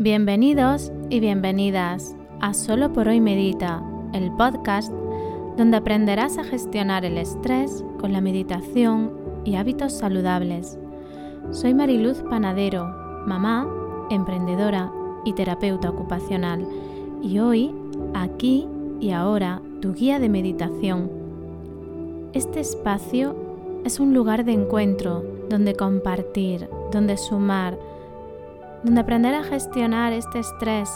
Bienvenidos 0.00 0.92
y 1.10 1.18
bienvenidas 1.18 2.14
a 2.40 2.54
Solo 2.54 2.92
por 2.92 3.08
hoy 3.08 3.20
Medita, 3.20 3.82
el 4.12 4.30
podcast 4.30 4.92
donde 5.56 5.78
aprenderás 5.78 6.38
a 6.38 6.44
gestionar 6.44 7.04
el 7.04 7.18
estrés 7.18 7.84
con 7.98 8.12
la 8.12 8.20
meditación 8.20 9.12
y 9.44 9.56
hábitos 9.56 9.92
saludables. 9.92 10.78
Soy 11.50 11.74
Mariluz 11.74 12.22
Panadero, 12.30 12.84
mamá, 13.26 13.68
emprendedora 14.08 14.92
y 15.24 15.32
terapeuta 15.32 15.90
ocupacional, 15.90 16.64
y 17.20 17.40
hoy, 17.40 17.74
aquí 18.14 18.68
y 19.00 19.10
ahora, 19.10 19.60
tu 19.80 19.94
guía 19.94 20.20
de 20.20 20.28
meditación. 20.28 21.10
Este 22.34 22.60
espacio 22.60 23.34
es 23.84 23.98
un 23.98 24.14
lugar 24.14 24.44
de 24.44 24.52
encuentro 24.52 25.24
donde 25.50 25.74
compartir, 25.74 26.70
donde 26.92 27.16
sumar, 27.16 27.76
donde 28.82 29.00
aprender 29.00 29.34
a 29.34 29.42
gestionar 29.42 30.12
este 30.12 30.38
estrés 30.38 30.90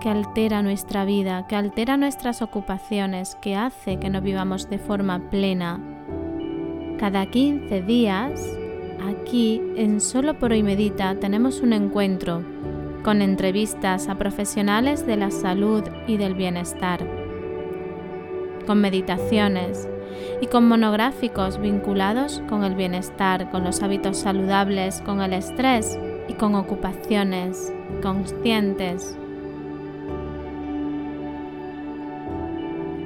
que 0.00 0.10
altera 0.10 0.62
nuestra 0.62 1.04
vida, 1.04 1.46
que 1.46 1.56
altera 1.56 1.96
nuestras 1.96 2.42
ocupaciones, 2.42 3.36
que 3.40 3.56
hace 3.56 3.98
que 3.98 4.10
no 4.10 4.20
vivamos 4.20 4.68
de 4.68 4.78
forma 4.78 5.30
plena. 5.30 5.80
Cada 6.98 7.26
15 7.26 7.82
días, 7.82 8.42
aquí 9.08 9.62
en 9.76 10.00
Solo 10.00 10.38
por 10.38 10.52
hoy 10.52 10.62
Medita, 10.62 11.14
tenemos 11.14 11.60
un 11.60 11.72
encuentro 11.72 12.42
con 13.02 13.22
entrevistas 13.22 14.08
a 14.08 14.14
profesionales 14.16 15.06
de 15.06 15.16
la 15.16 15.30
salud 15.30 15.82
y 16.06 16.18
del 16.18 16.34
bienestar, 16.34 17.00
con 18.66 18.80
meditaciones 18.80 19.88
y 20.40 20.46
con 20.46 20.68
monográficos 20.68 21.58
vinculados 21.58 22.42
con 22.48 22.64
el 22.64 22.74
bienestar, 22.74 23.50
con 23.50 23.64
los 23.64 23.82
hábitos 23.82 24.18
saludables, 24.18 25.00
con 25.00 25.20
el 25.20 25.32
estrés 25.32 25.98
y 26.28 26.34
con 26.34 26.54
ocupaciones 26.54 27.72
conscientes. 28.02 29.16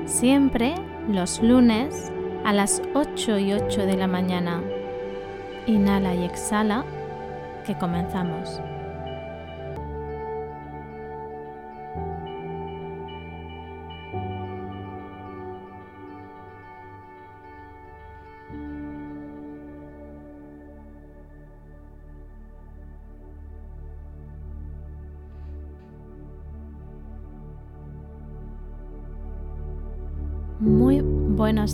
Siempre 0.06 0.74
los 1.08 1.42
lunes 1.42 2.12
a 2.44 2.52
las 2.52 2.82
8 2.94 3.38
y 3.38 3.52
8 3.52 3.86
de 3.86 3.96
la 3.96 4.06
mañana. 4.06 4.62
Inhala 5.66 6.14
y 6.14 6.24
exhala, 6.24 6.84
que 7.66 7.76
comenzamos. 7.76 8.60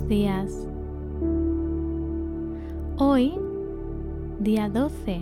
Días. 0.02 0.68
Hoy, 2.98 3.34
día 4.40 4.68
12 4.68 5.20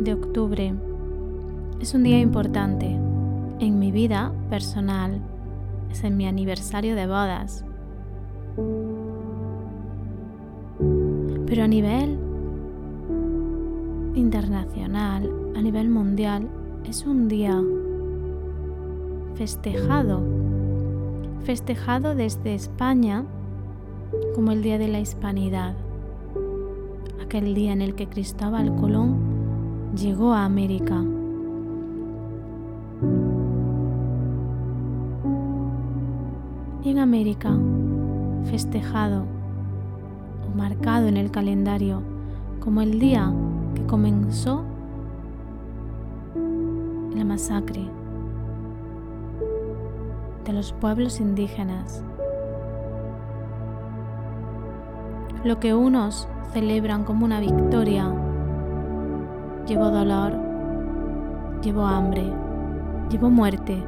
de 0.00 0.14
octubre, 0.14 0.74
es 1.80 1.94
un 1.94 2.02
día 2.02 2.20
importante 2.20 2.86
en 3.60 3.78
mi 3.78 3.90
vida 3.90 4.32
personal. 4.50 5.20
Es 5.90 6.04
en 6.04 6.16
mi 6.16 6.26
aniversario 6.26 6.94
de 6.94 7.06
bodas. 7.06 7.64
Pero 11.46 11.64
a 11.64 11.68
nivel 11.68 12.18
internacional, 14.14 15.30
a 15.56 15.62
nivel 15.62 15.88
mundial, 15.88 16.48
es 16.84 17.06
un 17.06 17.28
día 17.28 17.62
festejado 19.34 20.22
festejado 21.44 22.14
desde 22.14 22.54
España 22.54 23.24
como 24.34 24.52
el 24.52 24.62
Día 24.62 24.78
de 24.78 24.88
la 24.88 25.00
Hispanidad, 25.00 25.74
aquel 27.22 27.54
día 27.54 27.72
en 27.72 27.82
el 27.82 27.94
que 27.94 28.08
Cristóbal 28.08 28.74
Colón 28.76 29.16
llegó 29.96 30.32
a 30.32 30.44
América. 30.44 31.02
Y 36.84 36.90
en 36.90 36.98
América, 36.98 37.56
festejado 38.44 39.24
o 40.46 40.56
marcado 40.56 41.06
en 41.08 41.16
el 41.16 41.30
calendario 41.30 42.02
como 42.60 42.82
el 42.82 42.98
día 42.98 43.32
que 43.74 43.84
comenzó 43.86 44.64
la 47.14 47.24
masacre 47.24 47.88
de 50.44 50.52
los 50.52 50.72
pueblos 50.72 51.20
indígenas. 51.20 52.02
Lo 55.44 55.60
que 55.60 55.74
unos 55.74 56.26
celebran 56.54 57.04
como 57.04 57.26
una 57.26 57.38
victoria, 57.38 58.10
llevó 59.66 59.90
dolor, 59.90 60.32
llevó 61.60 61.84
hambre, 61.84 62.32
llevó 63.10 63.28
muerte, 63.28 63.84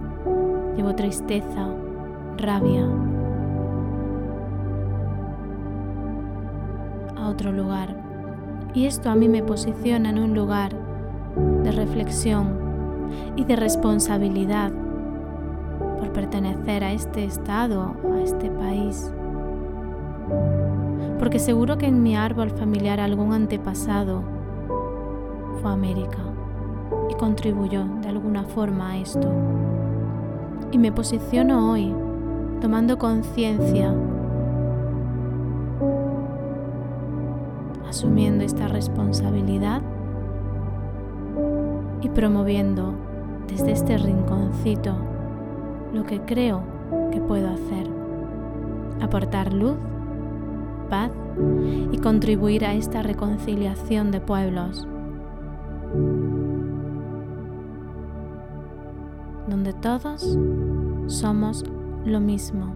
llevó 0.76 0.94
tristeza, 0.94 1.66
rabia 2.36 2.86
a 7.16 7.28
otro 7.30 7.52
lugar. 7.52 7.96
Y 8.74 8.84
esto 8.84 9.08
a 9.08 9.14
mí 9.14 9.26
me 9.26 9.42
posiciona 9.42 10.10
en 10.10 10.18
un 10.18 10.34
lugar 10.34 10.72
de 11.62 11.72
reflexión 11.72 12.50
y 13.34 13.44
de 13.44 13.56
responsabilidad 13.56 14.72
por 15.98 16.12
pertenecer 16.12 16.84
a 16.84 16.92
este 16.92 17.24
estado, 17.24 17.96
a 18.14 18.20
este 18.20 18.50
país. 18.50 19.10
Porque 21.18 21.38
seguro 21.38 21.78
que 21.78 21.86
en 21.86 22.02
mi 22.02 22.16
árbol 22.16 22.50
familiar 22.50 23.00
algún 23.00 23.32
antepasado 23.32 24.22
fue 25.60 25.70
América 25.70 26.18
y 27.10 27.14
contribuyó 27.14 27.84
de 28.02 28.08
alguna 28.08 28.44
forma 28.44 28.90
a 28.90 28.98
esto. 28.98 29.32
Y 30.72 30.78
me 30.78 30.92
posiciono 30.92 31.72
hoy 31.72 31.94
tomando 32.60 32.98
conciencia, 32.98 33.94
asumiendo 37.88 38.44
esta 38.44 38.68
responsabilidad 38.68 39.82
y 42.02 42.08
promoviendo 42.08 42.94
desde 43.48 43.72
este 43.72 43.96
rinconcito 43.96 44.94
lo 45.92 46.04
que 46.04 46.20
creo 46.20 46.62
que 47.10 47.20
puedo 47.20 47.48
hacer. 47.48 47.88
Aportar 49.00 49.52
luz, 49.52 49.76
paz 50.88 51.10
y 51.92 51.98
contribuir 51.98 52.64
a 52.64 52.74
esta 52.74 53.02
reconciliación 53.02 54.10
de 54.10 54.20
pueblos, 54.20 54.86
donde 59.48 59.72
todos 59.74 60.38
somos 61.06 61.64
lo 62.04 62.20
mismo. 62.20 62.74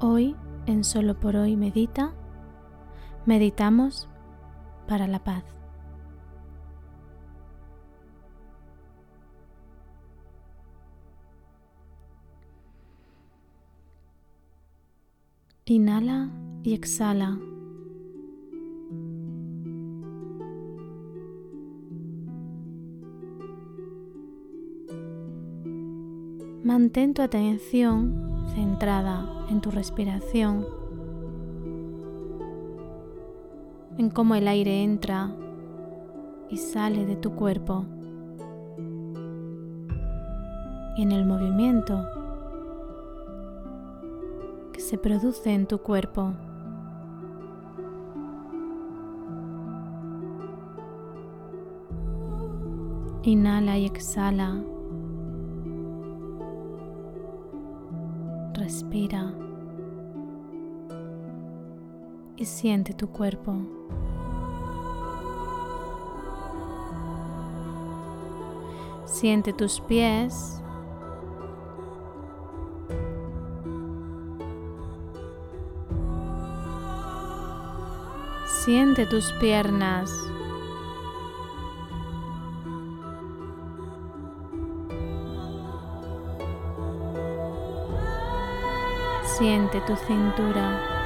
Hoy, 0.00 0.36
en 0.66 0.84
Solo 0.84 1.18
por 1.18 1.36
hoy 1.36 1.56
Medita, 1.56 2.12
meditamos 3.26 4.08
para 4.86 5.06
la 5.06 5.18
paz. 5.18 5.57
Inhala 15.70 16.30
y 16.62 16.72
exhala. 16.72 17.38
Mantén 26.64 27.12
tu 27.12 27.20
atención 27.20 28.48
centrada 28.54 29.44
en 29.50 29.60
tu 29.60 29.70
respiración, 29.70 30.64
en 33.98 34.08
cómo 34.08 34.36
el 34.36 34.48
aire 34.48 34.82
entra 34.82 35.36
y 36.48 36.56
sale 36.56 37.04
de 37.04 37.16
tu 37.16 37.32
cuerpo 37.32 37.84
y 40.96 41.02
en 41.02 41.12
el 41.12 41.26
movimiento 41.26 42.17
se 44.88 44.96
produce 44.96 45.52
en 45.52 45.66
tu 45.66 45.76
cuerpo. 45.76 46.32
Inhala 53.22 53.76
y 53.76 53.84
exhala. 53.84 54.64
Respira 58.54 59.34
y 62.38 62.46
siente 62.46 62.94
tu 62.94 63.08
cuerpo. 63.08 63.56
Siente 69.04 69.52
tus 69.52 69.82
pies. 69.82 70.62
Siente 78.68 79.06
tus 79.06 79.32
piernas. 79.40 80.10
Siente 89.38 89.80
tu 89.86 89.96
cintura. 89.96 90.97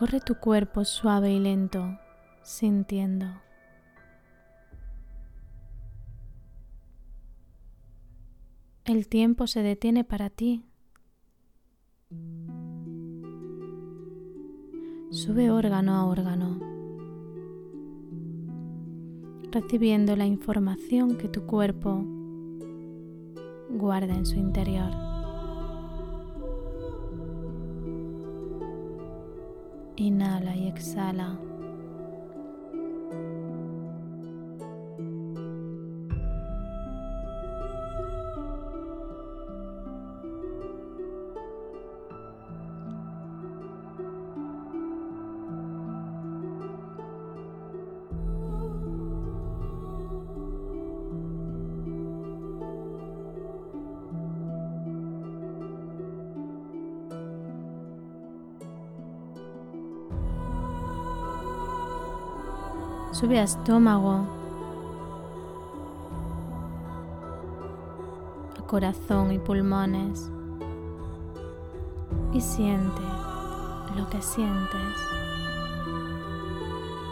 Recorre 0.00 0.20
tu 0.22 0.36
cuerpo 0.36 0.86
suave 0.86 1.30
y 1.30 1.38
lento, 1.38 1.98
sintiendo. 2.42 3.26
El 8.86 9.08
tiempo 9.08 9.46
se 9.46 9.62
detiene 9.62 10.02
para 10.04 10.30
ti. 10.30 10.64
Sube 15.10 15.50
órgano 15.50 15.94
a 15.96 16.06
órgano, 16.06 16.58
recibiendo 19.52 20.16
la 20.16 20.24
información 20.24 21.18
que 21.18 21.28
tu 21.28 21.44
cuerpo 21.44 22.06
guarda 23.68 24.14
en 24.14 24.24
su 24.24 24.38
interior. 24.38 25.09
Inhala 30.00 30.56
y 30.56 30.66
exhala. 30.66 31.49
Sube 63.20 63.38
a 63.38 63.42
estómago, 63.42 64.24
a 68.58 68.66
corazón 68.66 69.30
y 69.30 69.38
pulmones 69.38 70.32
y 72.32 72.40
siente 72.40 73.02
lo 73.94 74.08
que 74.08 74.22
sientes. 74.22 74.96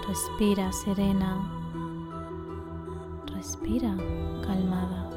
Respira 0.08 0.72
serena, 0.72 1.36
respira 3.26 3.94
calmada. 4.46 5.07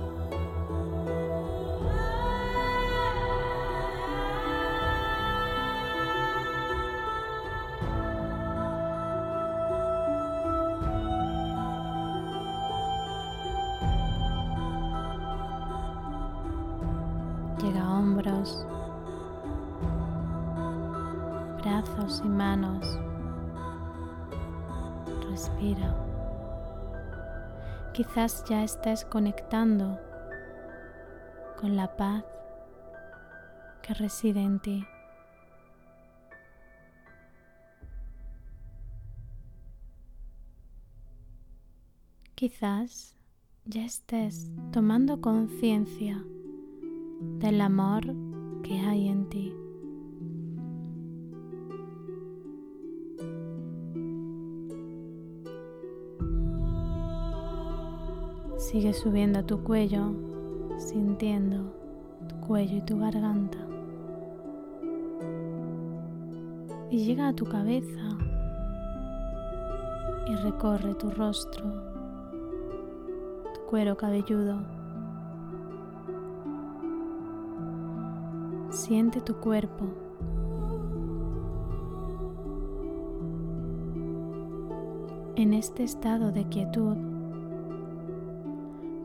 Respira. 25.32 25.96
Quizás 27.94 28.44
ya 28.50 28.66
estés 28.66 29.06
conectando 29.06 29.98
con 31.58 31.78
la 31.78 31.96
paz 31.96 32.26
que 33.82 33.94
reside 33.94 34.42
en 34.42 34.60
ti. 34.60 34.86
Quizás 42.36 43.16
ya 43.64 43.86
estés 43.86 44.52
tomando 44.74 45.22
conciencia 45.22 46.22
del 47.40 47.62
amor 47.62 48.04
que 48.64 48.82
hay 48.82 49.08
en 49.08 49.30
ti. 49.30 49.54
Sigue 58.72 58.94
subiendo 58.94 59.40
a 59.40 59.44
tu 59.44 59.62
cuello, 59.66 60.14
sintiendo 60.78 61.74
tu 62.26 62.40
cuello 62.48 62.78
y 62.78 62.82
tu 62.82 62.98
garganta. 62.98 63.58
Y 66.90 67.04
llega 67.04 67.28
a 67.28 67.34
tu 67.34 67.44
cabeza 67.44 68.00
y 70.26 70.36
recorre 70.36 70.96
tu 70.96 71.10
rostro, 71.10 71.66
tu 73.54 73.60
cuero 73.70 73.98
cabelludo 73.98 74.62
Siente 78.70 79.20
tu 79.20 79.36
cuerpo. 79.36 79.84
En 85.36 85.54
este 85.54 85.84
estado 85.84 86.32
de 86.32 86.48
quietud 86.48 87.11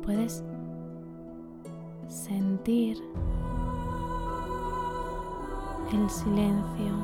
puedes 0.07 0.43
sentir 2.09 2.97
el 5.93 6.09
silencio 6.09 6.95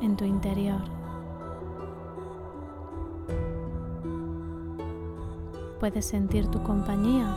en 0.00 0.16
tu 0.16 0.24
interior. 0.24 0.80
Puedes 5.78 6.06
sentir 6.06 6.46
tu 6.48 6.62
compañía 6.62 7.34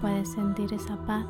puedes 0.00 0.30
sentir 0.30 0.72
esa 0.72 0.96
paz 1.06 1.26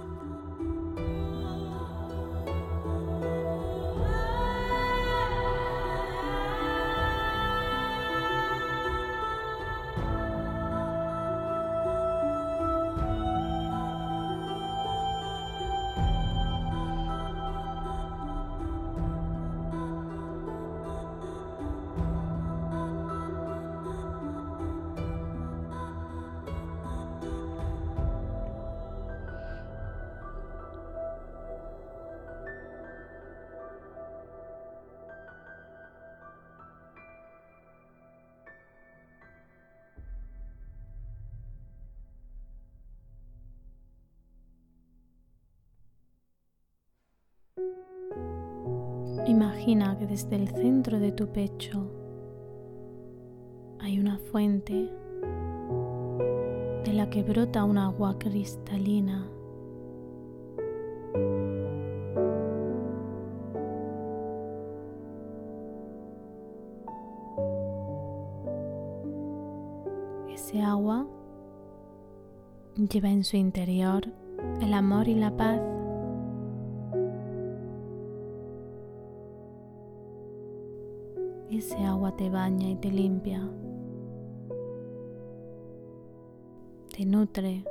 Imagina 49.26 49.98
que 49.98 50.06
desde 50.06 50.36
el 50.36 50.48
centro 50.48 50.98
de 50.98 51.12
tu 51.12 51.28
pecho 51.28 51.90
hay 53.80 54.00
una 54.00 54.18
fuente 54.18 54.90
la 56.98 57.08
que 57.08 57.22
brota 57.22 57.62
un 57.62 57.78
agua 57.78 58.18
cristalina. 58.18 59.24
Ese 70.28 70.60
agua 70.60 71.06
lleva 72.74 73.10
en 73.10 73.22
su 73.22 73.36
interior 73.36 74.08
el 74.60 74.74
amor 74.74 75.06
y 75.06 75.14
la 75.14 75.36
paz. 75.36 75.77
Ese 81.58 81.76
agua 81.84 82.14
te 82.14 82.30
baña 82.30 82.70
y 82.70 82.76
te 82.76 82.88
limpia. 82.88 83.40
Te 86.96 87.04
nutre. 87.04 87.64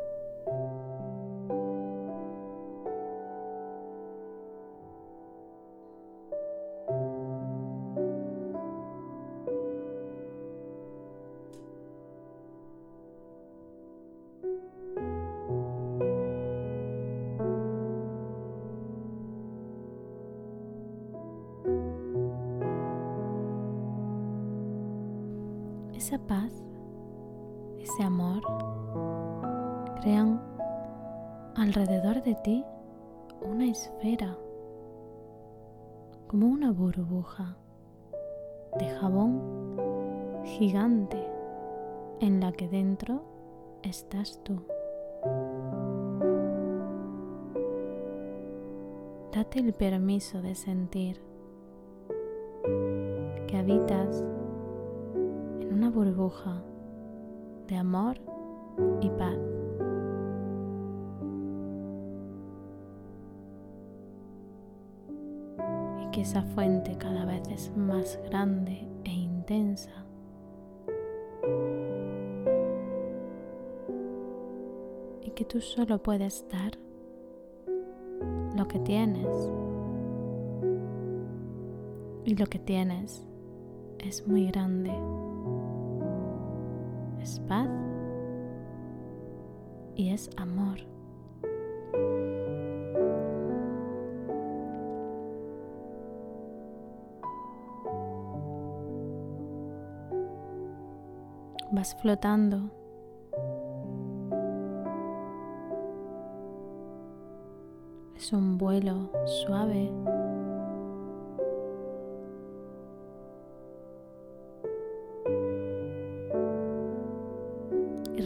Esa 26.08 26.20
paz, 26.20 26.54
ese 27.82 28.02
amor, 28.02 28.42
crean 30.00 30.42
alrededor 31.58 32.24
de 32.24 32.34
ti 32.36 32.64
una 33.42 33.66
esfera, 33.66 34.38
como 36.28 36.48
una 36.48 36.72
burbuja 36.72 37.58
de 38.80 38.88
jabón 38.88 40.46
gigante 40.46 41.22
en 42.22 42.40
la 42.40 42.54
que 42.54 42.70
dentro 42.70 43.24
estás 43.84 44.42
tú. 44.46 44.62
Date 49.34 49.60
el 49.60 49.74
permiso 49.74 50.42
de 50.42 50.56
sentir 50.56 51.22
que 53.46 53.58
habitas 53.58 54.24
una 55.88 55.96
burbuja 55.96 56.62
de 57.68 57.78
amor 57.78 58.18
y 59.02 59.10
paz. 59.12 59.38
Y 66.02 66.12
que 66.12 66.22
esa 66.22 66.42
fuente 66.42 66.98
cada 66.98 67.26
vez 67.26 67.48
es 67.50 67.78
más 67.78 68.20
grande 68.26 68.88
e 69.06 69.12
intensa. 69.12 69.92
Y 75.22 75.32
que 75.32 75.46
tú 75.46 75.62
solo 75.62 76.02
puedes 76.04 76.46
dar 76.50 76.72
lo 78.58 78.68
que 78.68 78.80
tienes. 78.80 79.52
Y 82.26 82.36
lo 82.36 82.46
que 82.48 82.60
tienes 82.60 83.26
es 84.00 84.28
muy 84.28 84.48
grande 84.48 84.92
es 87.28 87.42
paz 87.42 87.68
y 89.96 90.14
es 90.14 90.30
amor. 90.38 90.78
Vas 101.70 101.98
flotando. 102.02 102.72
Es 108.16 108.32
un 108.32 108.58
vuelo 108.58 109.12
suave 109.26 109.92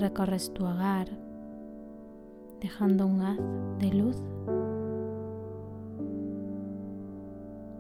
recorres 0.02 0.52
tu 0.56 0.66
hogar 0.66 1.08
dejando 2.60 3.06
un 3.06 3.22
haz 3.22 3.38
de 3.78 3.94
luz 3.94 4.18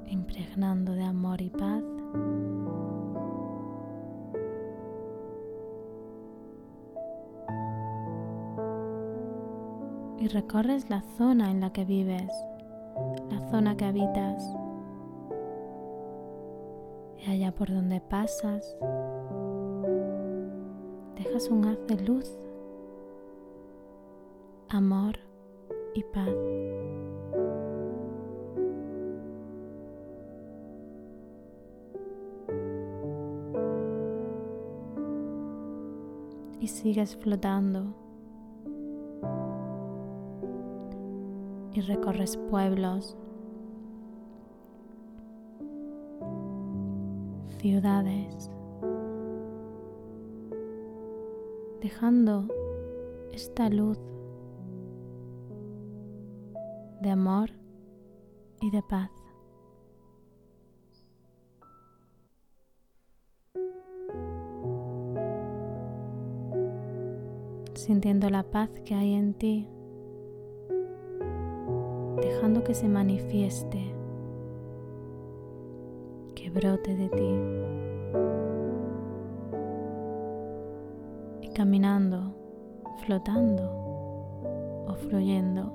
impregnando 0.05 0.93
de 0.93 1.03
amor 1.03 1.41
y 1.41 1.49
paz. 1.49 1.83
Y 10.19 10.27
recorres 10.27 10.91
la 10.91 11.01
zona 11.17 11.49
en 11.49 11.59
la 11.61 11.73
que 11.73 11.85
vives, 11.85 12.31
la 13.31 13.49
zona 13.49 13.75
que 13.75 13.85
habitas, 13.85 14.55
y 17.17 17.31
allá 17.31 17.51
por 17.51 17.73
donde 17.73 17.99
pasas, 17.99 18.77
un 21.33 21.65
haz 21.65 21.79
de 21.87 21.95
luz, 21.95 22.29
amor 24.67 25.17
y 25.95 26.03
paz. 26.03 26.29
Y 36.59 36.67
sigues 36.67 37.15
flotando. 37.15 37.95
Y 41.73 41.79
recorres 41.79 42.35
pueblos, 42.35 43.15
ciudades, 47.59 48.50
dejando 51.81 52.47
esta 53.33 53.67
luz 53.69 53.97
de 57.01 57.09
amor 57.09 57.49
y 58.61 58.69
de 58.69 58.83
paz. 58.83 59.09
Sintiendo 67.73 68.29
la 68.29 68.43
paz 68.43 68.69
que 68.85 68.93
hay 68.93 69.15
en 69.15 69.33
ti, 69.33 69.67
dejando 72.21 72.63
que 72.63 72.75
se 72.75 72.87
manifieste, 72.87 73.91
que 76.35 76.51
brote 76.51 76.95
de 76.95 77.09
ti. 77.09 77.80
Caminando, 81.53 82.33
flotando 83.05 83.63
o 84.87 84.93
fluyendo 84.95 85.73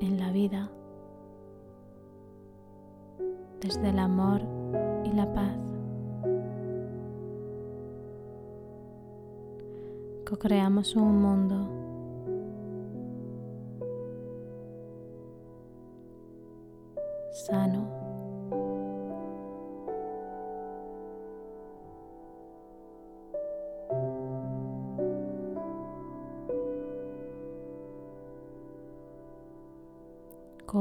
en 0.00 0.18
la 0.18 0.30
vida 0.30 0.70
desde 3.60 3.88
el 3.90 3.98
amor 3.98 4.42
y 5.04 5.12
la 5.12 5.32
paz. 5.32 5.58
Co-creamos 10.28 10.96
un 10.96 11.22
mundo 11.22 11.68
sano 17.46 17.93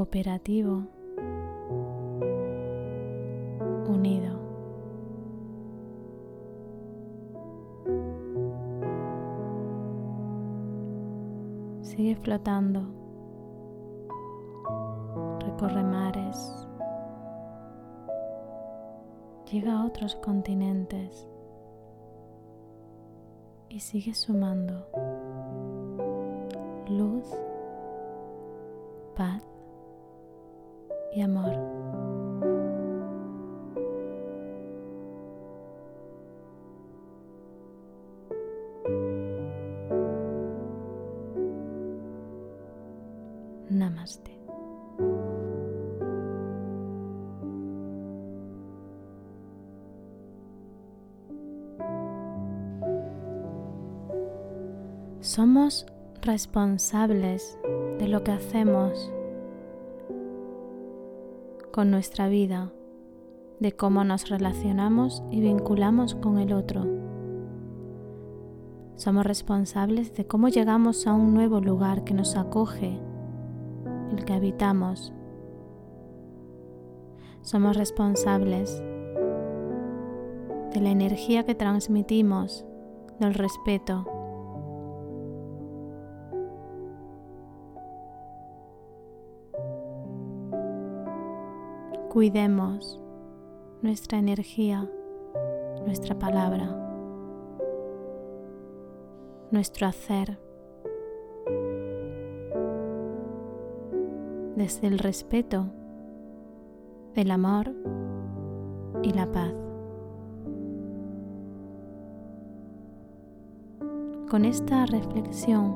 cooperativo, 0.03 0.83
unido. 3.88 4.38
Sigue 11.83 12.17
flotando, 12.17 12.81
recorre 15.39 15.83
mares, 15.83 16.67
llega 19.50 19.79
a 19.79 19.86
otros 19.86 20.17
continentes. 20.17 21.29
Y 23.69 23.79
sigue 23.79 24.13
sumando. 24.13 24.86
Luz, 26.89 27.25
paz 29.15 29.52
y 31.15 31.22
amor. 31.22 31.53
Namaste. 43.70 44.32
Somos 55.22 55.86
responsables 56.22 57.58
de 57.98 58.08
lo 58.08 58.24
que 58.24 58.32
hacemos 58.32 59.12
con 61.74 61.89
nuestra 61.89 62.27
vida, 62.27 62.72
de 63.60 63.72
cómo 63.72 64.03
nos 64.03 64.30
relacionamos 64.30 65.24
y 65.32 65.42
vinculamos 65.42 66.13
con 66.13 66.38
el 66.38 66.53
otro. 66.53 66.86
Somos 68.96 69.25
responsables 69.25 70.13
de 70.13 70.27
cómo 70.27 70.50
llegamos 70.50 71.08
a 71.08 71.13
un 71.13 71.34
nuevo 71.34 71.62
lugar 71.62 72.03
que 72.03 72.13
nos 72.13 72.36
acoge, 72.36 73.00
el 74.12 74.24
que 74.24 74.34
habitamos. 74.34 75.13
Somos 77.42 77.75
responsables 77.75 78.80
de 80.74 80.80
la 80.80 80.92
energía 80.92 81.44
que 81.44 81.56
transmitimos, 81.56 82.68
del 83.20 83.34
respeto, 83.34 84.06
Cuidemos 92.13 93.01
nuestra 93.82 94.20
energía, 94.20 94.88
nuestra 95.84 96.13
palabra, 96.20 96.70
nuestro 99.50 99.88
hacer. 99.88 100.38
Desde 104.55 104.86
el 104.86 105.00
respeto, 105.00 105.65
el 107.15 107.32
amor 107.32 107.74
y 109.01 109.12
la 109.12 109.32
paz. 109.32 109.55
Con 114.29 114.46
esta 114.46 114.86
reflexión 114.86 115.75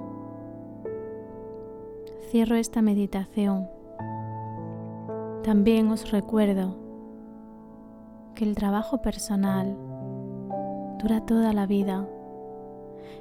cierro 2.30 2.58
esta 2.58 2.84
meditación 2.84 3.77
también 5.48 5.88
os 5.88 6.12
recuerdo 6.12 6.76
que 8.36 8.44
el 8.44 8.54
trabajo 8.54 9.02
personal 9.02 9.78
dura 11.00 11.26
toda 11.26 11.54
la 11.54 11.66
vida, 11.66 12.06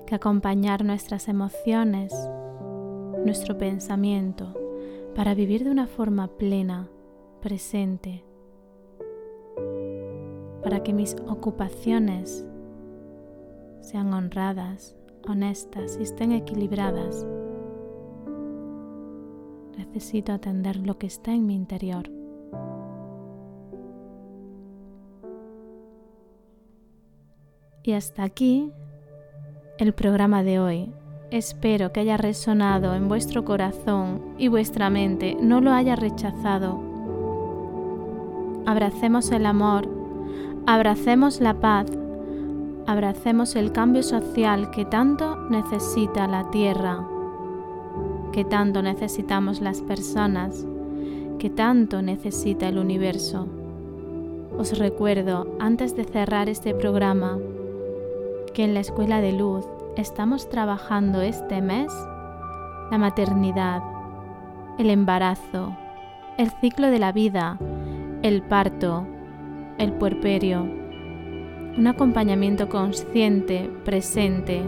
que 0.06 0.16
acompañar 0.16 0.85
nuestras 0.85 1.28
emociones, 1.28 2.12
nuestro 3.25 3.56
pensamiento, 3.59 4.52
para 5.14 5.35
vivir 5.35 5.62
de 5.62 5.71
una 5.71 5.87
forma 5.87 6.26
plena, 6.26 6.88
presente, 7.40 8.25
para 10.64 10.83
que 10.83 10.92
mis 10.92 11.14
ocupaciones 11.28 12.44
sean 13.83 14.12
honradas, 14.12 14.96
honestas 15.29 15.96
y 16.00 16.03
estén 16.03 16.33
equilibradas. 16.33 17.24
Necesito 19.79 20.33
atender 20.33 20.79
lo 20.79 20.98
que 20.98 21.07
está 21.07 21.33
en 21.33 21.46
mi 21.46 21.55
interior. 21.55 22.15
Y 27.87 27.92
hasta 27.92 28.25
aquí 28.25 28.72
el 29.79 29.92
programa 29.92 30.42
de 30.42 30.59
hoy. 30.59 30.90
Espero 31.31 31.92
que 31.92 32.01
haya 32.01 32.16
resonado 32.16 32.96
en 32.96 33.07
vuestro 33.07 33.44
corazón 33.44 34.35
y 34.38 34.49
vuestra 34.49 34.90
mente 34.90 35.37
no 35.40 35.61
lo 35.61 35.70
haya 35.70 35.94
rechazado. 35.94 36.81
Abracemos 38.66 39.31
el 39.31 39.46
amor, 39.46 39.88
abracemos 40.66 41.40
la 41.40 41.61
paz, 41.61 41.87
abracemos 42.88 43.55
el 43.55 43.70
cambio 43.70 44.03
social 44.03 44.72
que 44.72 44.85
tanto 44.85 45.37
necesita 45.49 46.27
la 46.27 46.51
tierra, 46.51 47.07
que 48.33 48.44
tanto 48.44 48.83
necesitamos 48.83 49.61
las 49.61 49.81
personas, 49.83 50.66
que 51.38 51.51
tanto 51.51 52.03
necesita 52.03 52.68
el 52.68 52.79
universo. 52.79 53.46
Os 54.59 54.77
recuerdo, 54.77 55.46
antes 55.61 55.94
de 55.94 56.03
cerrar 56.03 56.49
este 56.49 56.75
programa, 56.75 57.38
que 58.57 58.64
en 58.64 58.73
la 58.73 58.81
Escuela 58.81 59.21
de 59.21 59.33
Luz 59.33 59.66
estamos 59.99 60.49
trabajando 60.49 61.21
este 61.21 61.61
mes 61.61 61.92
la 62.90 62.97
maternidad, 62.97 63.83
el 64.79 64.88
embarazo, 64.88 65.77
el 66.38 66.51
ciclo 66.62 66.90
de 66.90 66.99
la 66.99 67.12
vida, 67.12 67.59
el 68.23 68.40
parto, 68.40 69.07
el 69.77 69.92
puerperio, 69.92 70.62
un 70.62 71.87
acompañamiento 71.87 72.71
consciente, 72.71 73.71
presente, 73.85 74.62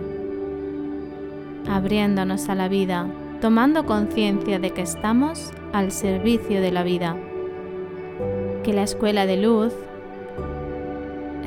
abriéndonos 1.67 2.51
a 2.51 2.55
la 2.55 2.69
vida, 2.69 3.07
tomando 3.41 3.87
conciencia 3.87 4.59
de 4.59 4.73
que 4.73 4.83
estamos 4.83 5.51
al 5.73 5.93
servicio 5.93 6.61
de 6.61 6.73
la 6.73 6.83
vida, 6.83 7.17
que 8.65 8.75
la 8.75 8.83
escuela 8.83 9.25
de 9.25 9.39
luz 9.39 9.73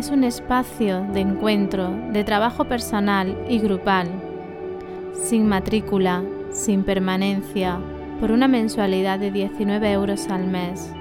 es 0.01 0.09
un 0.09 0.23
espacio 0.23 1.05
de 1.13 1.19
encuentro, 1.19 1.91
de 2.11 2.23
trabajo 2.23 2.65
personal 2.65 3.45
y 3.47 3.59
grupal, 3.59 4.09
sin 5.13 5.47
matrícula, 5.47 6.23
sin 6.49 6.83
permanencia, 6.83 7.79
por 8.19 8.31
una 8.31 8.47
mensualidad 8.47 9.19
de 9.19 9.29
19 9.29 9.91
euros 9.91 10.27
al 10.29 10.47
mes. 10.47 10.91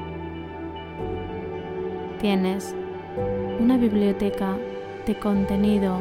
Tienes 2.20 2.76
una 3.58 3.78
biblioteca 3.78 4.58
de 5.06 5.18
contenido 5.18 5.96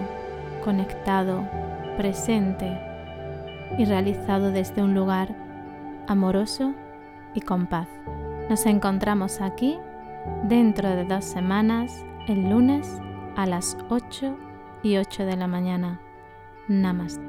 conectado, 0.61 1.47
presente 1.95 2.77
y 3.77 3.85
realizado 3.85 4.51
desde 4.51 4.83
un 4.83 4.93
lugar 4.93 5.33
amoroso 6.05 6.73
y 7.33 7.39
con 7.39 7.65
paz. 7.65 7.87
Nos 8.49 8.65
encontramos 8.65 9.39
aquí 9.39 9.77
dentro 10.43 10.89
de 10.89 11.05
dos 11.05 11.23
semanas 11.23 12.03
el 12.29 12.47
lunes 12.47 13.01
a 13.35 13.47
las 13.47 13.75
8 13.89 14.37
y 14.83 14.97
8 14.97 15.25
de 15.25 15.35
la 15.35 15.47
mañana. 15.47 15.99
Namaste. 16.67 17.28